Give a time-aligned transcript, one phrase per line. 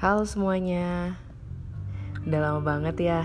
[0.00, 1.20] Halo semuanya.
[2.24, 3.20] Udah lama banget ya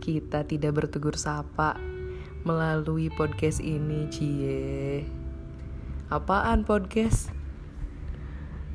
[0.00, 1.76] Kita tidak bertegur sapa
[2.40, 5.04] Melalui podcast ini Cie.
[6.08, 7.28] Apaan podcast?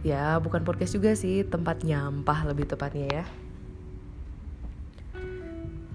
[0.05, 3.25] Ya bukan podcast juga sih Tempat nyampah lebih tepatnya ya.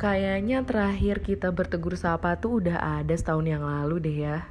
[0.02, 4.51] Kayaknya terakhir kita bertegur sapa tuh udah ada setahun yang lalu deh ya.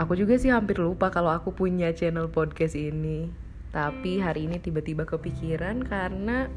[0.00, 3.39] Aku juga sih hampir lupa kalau aku punya channel podcast ini
[3.70, 6.50] tapi hari ini tiba-tiba kepikiran karena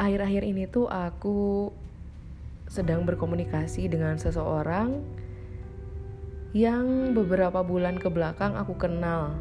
[0.00, 1.68] akhir-akhir ini tuh aku
[2.68, 5.00] sedang berkomunikasi dengan seseorang
[6.56, 9.36] yang beberapa bulan ke belakang aku kenal.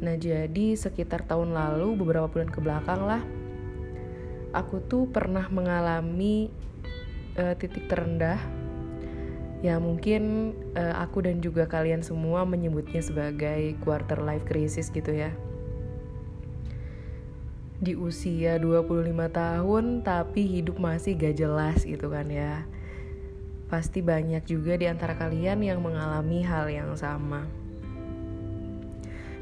[0.00, 3.20] Nah, jadi sekitar tahun lalu, beberapa bulan ke belakang lah,
[4.56, 6.48] aku tuh pernah mengalami
[7.36, 8.40] uh, titik terendah
[9.60, 15.32] ya mungkin uh, aku dan juga kalian semua menyebutnya sebagai quarter life crisis gitu ya.
[17.80, 22.64] Di usia 25 tahun tapi hidup masih gak jelas gitu kan ya.
[23.68, 27.44] Pasti banyak juga di antara kalian yang mengalami hal yang sama.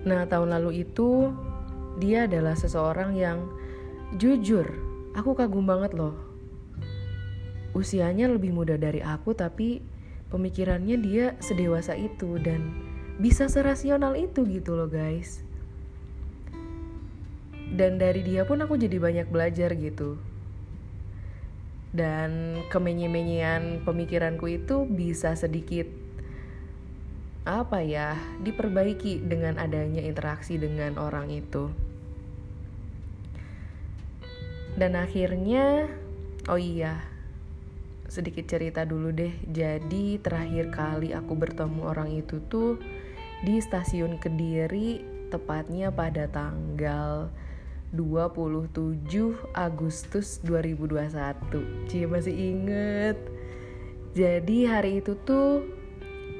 [0.06, 1.34] Nah tahun lalu itu
[1.98, 3.42] dia adalah seseorang yang
[4.18, 4.70] jujur
[5.18, 6.14] aku kagum banget loh.
[7.74, 9.97] Usianya lebih muda dari aku tapi
[10.28, 12.72] pemikirannya dia sedewasa itu dan
[13.18, 15.42] bisa serasional itu gitu loh guys.
[17.68, 20.16] Dan dari dia pun aku jadi banyak belajar gitu.
[21.92, 25.88] Dan kemenye-menyean pemikiranku itu bisa sedikit
[27.48, 28.12] apa ya
[28.44, 31.72] diperbaiki dengan adanya interaksi dengan orang itu.
[34.76, 35.88] Dan akhirnya
[36.46, 37.07] oh iya
[38.08, 39.32] sedikit cerita dulu deh.
[39.52, 42.80] Jadi terakhir kali aku bertemu orang itu tuh
[43.44, 47.28] di stasiun Kediri tepatnya pada tanggal
[47.92, 49.08] 27
[49.52, 51.88] Agustus 2021.
[51.88, 53.16] Cie masih inget.
[54.16, 55.64] Jadi hari itu tuh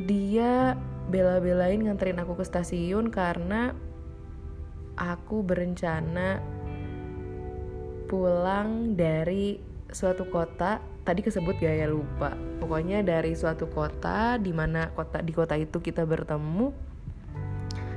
[0.05, 0.77] dia
[1.09, 3.73] bela-belain nganterin aku ke stasiun karena
[4.99, 6.43] aku berencana
[8.09, 12.37] pulang dari suatu kota tadi kesebut gak ya lupa.
[12.61, 16.73] Pokoknya dari suatu kota di mana kota di kota itu kita bertemu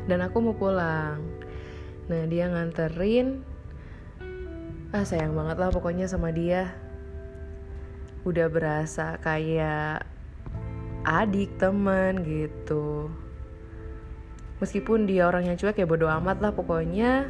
[0.07, 1.19] dan aku mau pulang.
[2.07, 3.43] Nah dia nganterin
[4.91, 6.71] ah sayang banget lah pokoknya sama dia.
[8.23, 10.05] Udah berasa kayak
[11.03, 13.11] adik teman gitu.
[14.61, 17.25] Meskipun dia orang yang cuek ya bodo amat lah pokoknya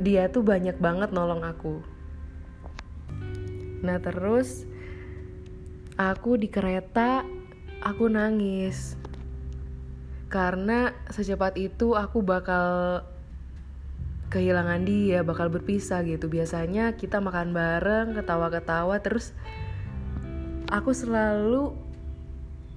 [0.00, 1.84] dia tuh banyak banget nolong aku
[3.80, 4.68] Nah terus
[5.96, 7.24] aku di kereta
[7.80, 8.96] aku nangis
[10.30, 13.02] karena secepat itu aku bakal
[14.30, 16.30] kehilangan dia, bakal berpisah gitu.
[16.30, 19.34] Biasanya kita makan bareng, ketawa-ketawa terus
[20.70, 21.74] aku selalu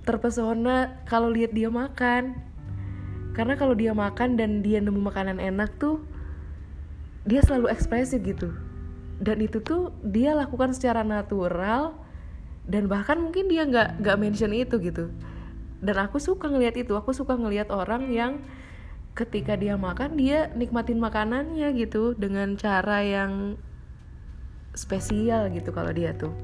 [0.04, 2.34] terpesona kalau lihat dia makan.
[3.38, 6.02] Karena kalau dia makan dan dia nemu makanan enak tuh
[7.24, 8.52] dia selalu ekspresif gitu
[9.24, 11.96] dan itu tuh dia lakukan secara natural
[12.68, 15.08] dan bahkan mungkin dia nggak nggak mention itu gitu.
[15.80, 18.44] Dan aku suka ngelihat itu aku suka ngelihat orang yang
[19.16, 23.56] ketika dia makan dia nikmatin makanannya gitu dengan cara yang
[24.76, 26.36] spesial gitu kalau dia tuh.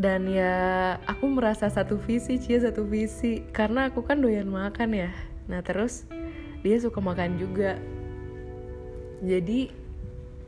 [0.00, 3.44] Dan ya aku merasa satu visi cia satu visi.
[3.52, 5.12] Karena aku kan doyan makan ya.
[5.44, 6.08] Nah terus
[6.64, 7.76] dia suka makan juga.
[9.20, 9.81] Jadi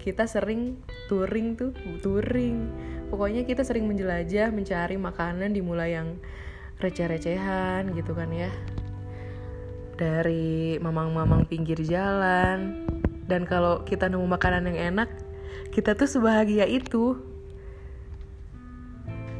[0.05, 0.77] kita sering
[1.09, 1.73] touring tuh
[2.05, 2.69] touring.
[3.09, 6.21] Pokoknya kita sering menjelajah mencari makanan dimulai yang
[6.77, 8.53] receh-recehan gitu kan ya.
[9.97, 12.85] Dari mamang-mamang pinggir jalan.
[13.25, 15.09] Dan kalau kita nemu makanan yang enak
[15.73, 17.17] kita tuh sebahagia itu.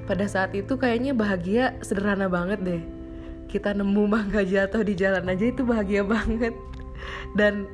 [0.09, 2.83] Pada saat itu kayaknya bahagia sederhana banget deh.
[3.53, 6.57] Kita nemu mangga jatuh di jalan aja itu bahagia banget.
[7.37, 7.69] Dan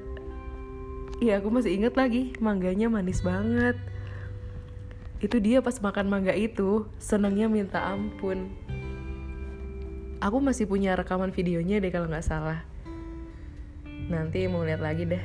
[1.20, 3.76] Iya aku masih inget lagi mangganya manis banget.
[5.20, 8.49] Itu dia pas makan mangga itu Senangnya minta ampun.
[10.25, 12.64] Aku masih punya rekaman videonya deh kalau nggak salah.
[14.08, 15.20] Nanti mau lihat lagi deh.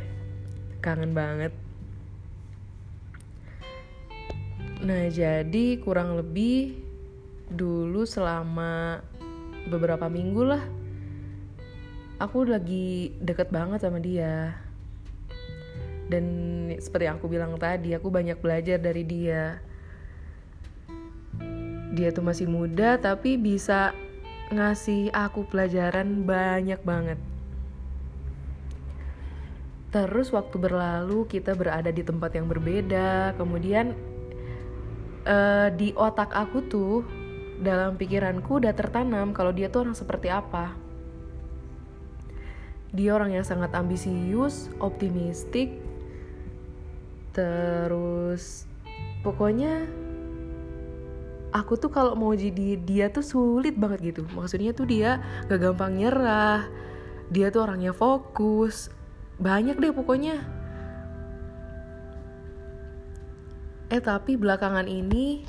[0.84, 1.56] Kangen banget.
[4.84, 6.76] Nah jadi kurang lebih
[7.48, 9.00] Dulu selama
[9.72, 10.64] beberapa minggu lah
[12.20, 14.65] Aku lagi deket banget sama dia
[16.06, 16.26] dan
[16.78, 19.58] seperti yang aku bilang tadi aku banyak belajar dari dia.
[21.96, 23.96] Dia tuh masih muda tapi bisa
[24.54, 27.18] ngasih aku pelajaran banyak banget.
[29.90, 33.34] Terus waktu berlalu kita berada di tempat yang berbeda.
[33.40, 33.96] Kemudian
[35.24, 37.08] uh, di otak aku tuh
[37.64, 40.76] dalam pikiranku udah tertanam kalau dia tuh orang seperti apa.
[42.92, 45.85] Dia orang yang sangat ambisius, optimistik,
[47.36, 48.64] terus
[49.20, 49.84] pokoknya
[51.52, 54.24] aku tuh kalau mau jadi dia tuh sulit banget gitu.
[54.32, 55.20] Maksudnya tuh dia
[55.52, 56.64] gak gampang nyerah
[57.30, 58.94] dia tuh orangnya fokus
[59.42, 60.40] banyak deh pokoknya.
[63.90, 65.46] Eh tapi belakangan ini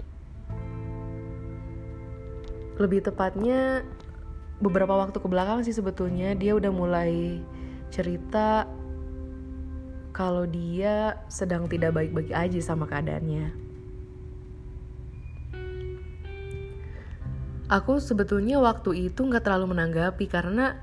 [2.77, 3.81] lebih tepatnya
[4.61, 7.41] beberapa waktu ke belakang sih sebetulnya dia udah mulai
[7.89, 8.69] cerita
[10.17, 13.53] kalau dia sedang tidak baik-baik aja sama keadaannya.
[17.69, 20.81] Aku sebetulnya waktu itu nggak terlalu menanggapi karena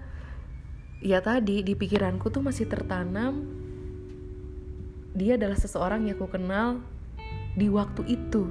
[1.01, 3.63] ya tadi di pikiranku tuh masih tertanam
[5.18, 6.81] dia adalah seseorang yang aku kenal
[7.57, 8.45] di waktu itu.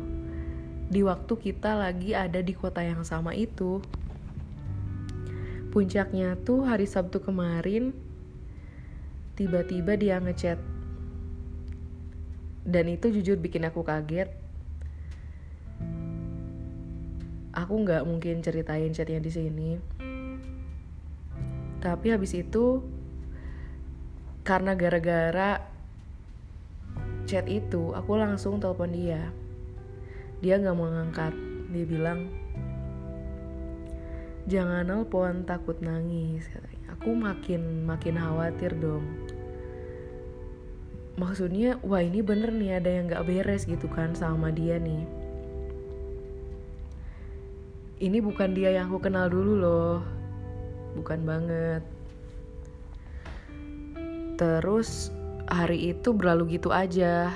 [0.90, 3.78] Di waktu kita lagi ada di kota yang sama itu.
[5.70, 7.90] Puncaknya tuh hari Sabtu kemarin,
[9.34, 10.71] tiba-tiba dia ngechat.
[12.62, 14.30] Dan itu jujur bikin aku kaget.
[17.52, 19.70] Aku nggak mungkin ceritain chatnya di sini.
[21.82, 22.80] Tapi habis itu,
[24.46, 25.60] karena gara-gara
[27.26, 29.28] chat itu, aku langsung telepon dia.
[30.40, 31.34] Dia nggak mau ngangkat.
[31.74, 32.30] Dia bilang,
[34.46, 36.50] jangan nelpon takut nangis
[36.90, 39.06] aku makin makin khawatir dong
[41.20, 45.04] maksudnya wah ini bener nih ada yang gak beres gitu kan sama dia nih.
[48.02, 49.96] Ini bukan dia yang aku kenal dulu loh.
[50.98, 51.82] Bukan banget.
[54.34, 55.14] Terus
[55.46, 57.30] hari itu berlalu gitu aja.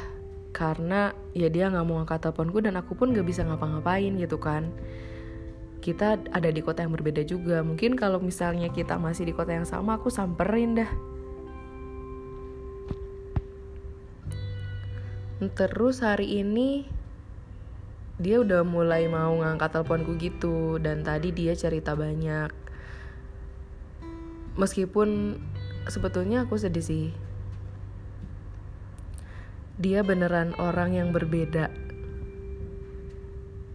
[0.51, 4.75] Karena ya dia nggak mau angkat teleponku dan aku pun gak bisa ngapa-ngapain gitu kan.
[5.79, 7.63] Kita ada di kota yang berbeda juga.
[7.63, 10.91] Mungkin kalau misalnya kita masih di kota yang sama, aku samperin dah.
[15.37, 16.89] Terus hari ini
[18.17, 22.49] dia udah mulai mau ngangkat teleponku gitu dan tadi dia cerita banyak.
[24.57, 25.37] Meskipun
[25.93, 27.07] sebetulnya aku sedih sih.
[29.77, 31.69] Dia beneran orang yang berbeda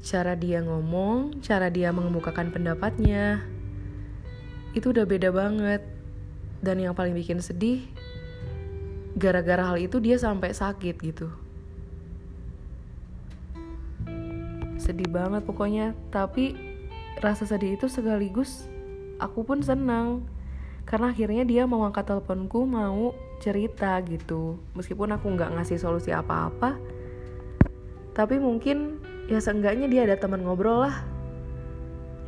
[0.01, 3.45] cara dia ngomong, cara dia mengemukakan pendapatnya,
[4.73, 5.85] itu udah beda banget.
[6.61, 7.85] Dan yang paling bikin sedih,
[9.17, 11.29] gara-gara hal itu dia sampai sakit gitu.
[14.91, 16.51] Sedih banget pokoknya, tapi
[17.23, 18.67] rasa sedih itu sekaligus
[19.23, 20.27] aku pun senang.
[20.83, 24.59] Karena akhirnya dia mau angkat teleponku, mau cerita gitu.
[24.75, 26.75] Meskipun aku nggak ngasih solusi apa-apa,
[28.11, 28.99] tapi mungkin
[29.31, 31.07] ya seenggaknya dia ada teman ngobrol lah.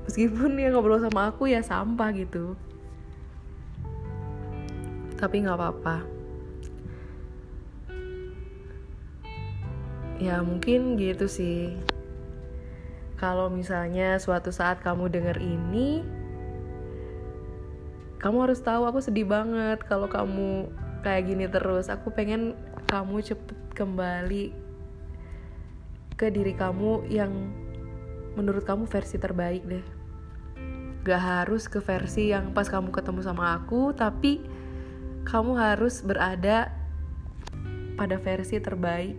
[0.08, 2.56] Meskipun dia ngobrol sama aku ya sampah gitu.
[5.20, 5.98] Tapi nggak apa-apa.
[10.24, 11.76] Ya mungkin gitu sih
[13.24, 16.04] kalau misalnya suatu saat kamu denger ini
[18.20, 20.68] kamu harus tahu aku sedih banget kalau kamu
[21.08, 21.88] kayak gini terus.
[21.88, 22.52] Aku pengen
[22.92, 24.52] kamu cepet kembali
[26.20, 27.32] ke diri kamu yang
[28.36, 29.86] menurut kamu versi terbaik deh.
[31.08, 34.44] Gak harus ke versi yang pas kamu ketemu sama aku tapi
[35.24, 36.76] kamu harus berada
[37.96, 39.16] pada versi terbaik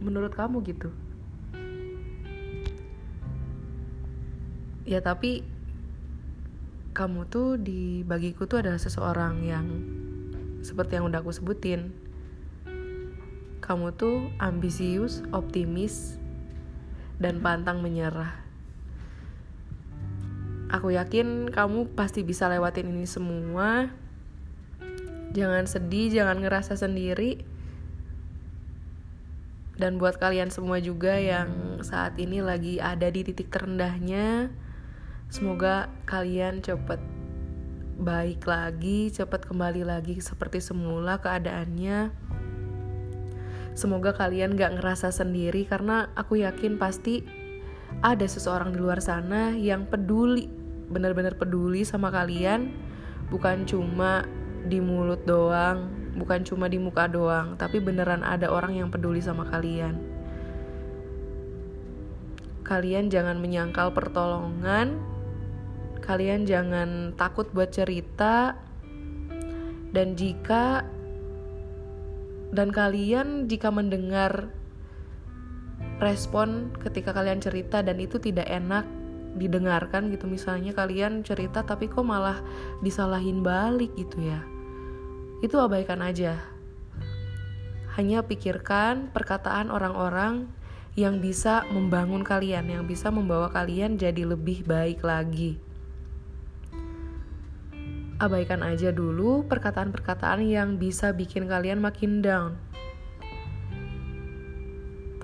[0.00, 0.88] menurut kamu gitu
[4.86, 5.42] ya tapi
[6.96, 9.66] kamu tuh di bagiku tuh adalah seseorang yang
[10.64, 12.06] seperti yang udah aku sebutin
[13.66, 16.22] kamu tuh ambisius, optimis,
[17.18, 18.30] dan pantang menyerah.
[20.70, 23.90] Aku yakin kamu pasti bisa lewatin ini semua.
[25.34, 27.42] Jangan sedih, jangan ngerasa sendiri.
[29.74, 34.48] Dan buat kalian semua juga yang saat ini lagi ada di titik terendahnya,
[35.30, 36.98] semoga kalian cepet
[37.96, 42.26] baik lagi, cepet kembali lagi seperti semula keadaannya
[43.76, 47.20] Semoga kalian gak ngerasa sendiri karena aku yakin pasti
[48.00, 50.48] ada seseorang di luar sana yang peduli,
[50.88, 52.72] benar-benar peduli sama kalian,
[53.28, 54.24] bukan cuma
[54.64, 59.44] di mulut doang, bukan cuma di muka doang, tapi beneran ada orang yang peduli sama
[59.44, 60.00] kalian.
[62.64, 64.96] Kalian jangan menyangkal pertolongan,
[66.06, 68.54] kalian jangan takut buat cerita,
[69.90, 70.86] dan jika
[72.54, 74.48] dan kalian jika mendengar
[75.98, 78.86] respon ketika kalian cerita dan itu tidak enak
[79.36, 80.30] didengarkan gitu.
[80.30, 82.40] Misalnya kalian cerita tapi kok malah
[82.80, 84.40] disalahin balik gitu ya.
[85.44, 86.38] Itu abaikan aja.
[87.96, 90.48] Hanya pikirkan perkataan orang-orang
[90.96, 95.60] yang bisa membangun kalian yang bisa membawa kalian jadi lebih baik lagi
[98.16, 102.56] abaikan aja dulu perkataan-perkataan yang bisa bikin kalian makin down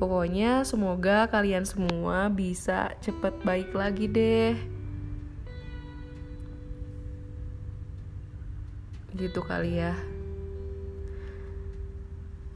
[0.02, 4.58] Pokoknya semoga kalian semua bisa cepet baik lagi deh.
[9.14, 9.94] Gitu kali ya.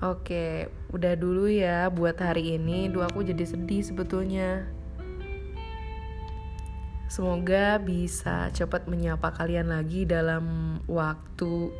[0.02, 2.90] Oke, udah dulu ya buat hari ini.
[2.90, 4.66] Duh aku jadi sedih sebetulnya.
[7.06, 11.70] Semoga bisa cepat menyapa kalian lagi dalam waktu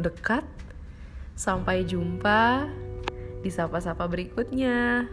[0.00, 0.42] dekat.
[1.36, 2.68] Sampai jumpa
[3.44, 5.04] di sapa-sapa berikutnya.